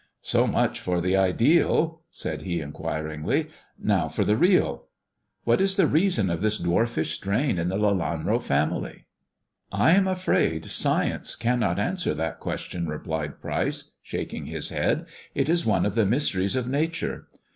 [0.33, 4.87] "So much for the ideal," said he inquiringly;*' now for the reaL
[5.43, 9.05] What is the reason of this dwarfish strain in the Lelanro family
[9.69, 15.47] 1" "I am afraid science cannot answer that question," replied Pryce, shaking his head;" it
[15.47, 17.27] is one of the mysteries of Nature.